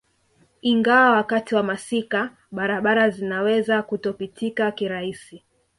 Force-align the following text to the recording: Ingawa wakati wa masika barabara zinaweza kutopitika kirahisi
Ingawa 0.61 1.11
wakati 1.15 1.55
wa 1.55 1.63
masika 1.63 2.31
barabara 2.51 3.09
zinaweza 3.09 3.83
kutopitika 3.83 4.71
kirahisi 4.71 5.43